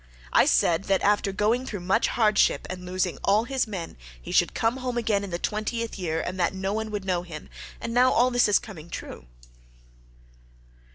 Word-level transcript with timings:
I 0.33 0.45
said 0.45 0.85
that 0.85 1.03
after 1.03 1.31
going 1.31 1.63
through 1.67 1.81
much 1.81 2.07
hardship 2.07 2.65
and 2.71 2.85
losing 2.87 3.19
all 3.23 3.43
his 3.43 3.67
men 3.67 3.97
he 4.19 4.31
should 4.31 4.55
come 4.55 4.77
home 4.77 4.97
again 4.97 5.23
in 5.23 5.29
the 5.29 5.37
twentieth 5.37 5.99
year 5.99 6.19
and 6.19 6.39
that 6.39 6.55
no 6.55 6.73
one 6.73 6.89
would 6.89 7.05
know 7.05 7.21
him; 7.21 7.49
and 7.79 7.93
now 7.93 8.11
all 8.11 8.31
this 8.31 8.47
is 8.47 8.57
coming 8.57 8.89
true." 8.89 9.27